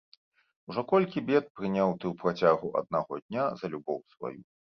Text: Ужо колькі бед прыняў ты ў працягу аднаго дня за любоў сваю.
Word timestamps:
Ужо 0.69 0.81
колькі 0.91 1.21
бед 1.27 1.45
прыняў 1.59 1.93
ты 1.99 2.05
ў 2.11 2.17
працягу 2.23 2.67
аднаго 2.81 3.19
дня 3.25 3.45
за 3.63 3.73
любоў 3.77 3.99
сваю. 4.15 4.35